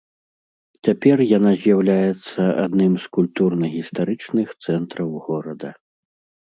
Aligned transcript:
Цяпер 0.87 1.17
яна 1.37 1.51
з'яўляецца 1.65 2.41
адным 2.65 2.93
з 3.05 3.15
культурна-гістарычных 3.19 4.47
цэнтраў 4.67 5.09
горада. 5.29 5.69